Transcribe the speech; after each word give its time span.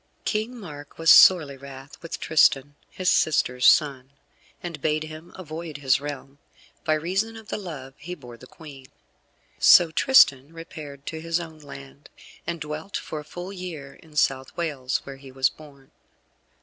King 0.25 0.57
Mark 0.59 0.97
was 0.97 1.11
sorely 1.11 1.57
wrath 1.57 2.01
with 2.01 2.19
Tristan, 2.19 2.73
his 2.89 3.07
sister's 3.07 3.67
son, 3.67 4.09
and 4.63 4.81
bade 4.81 5.03
him 5.03 5.31
avoid 5.35 5.77
his 5.77 6.01
realm, 6.01 6.39
by 6.83 6.95
reason 6.95 7.35
of 7.37 7.49
the 7.49 7.57
love 7.59 7.93
he 7.97 8.15
bore 8.15 8.35
the 8.35 8.47
Queen. 8.47 8.87
So 9.59 9.91
Tristan 9.91 10.53
repaired 10.53 11.05
to 11.05 11.21
his 11.21 11.39
own 11.39 11.59
land, 11.59 12.09
and 12.47 12.59
dwelt 12.59 12.97
for 12.97 13.19
a 13.19 13.23
full 13.23 13.53
year 13.53 13.93
in 13.93 14.15
South 14.15 14.57
Wales, 14.57 15.01
where 15.03 15.17
he 15.17 15.31
was 15.31 15.49
born. 15.49 15.91